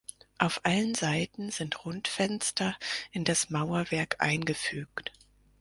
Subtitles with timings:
[0.39, 2.75] Auf allen Seiten sind Rundfenster
[3.11, 5.11] in das Mauerwerk eingefügt.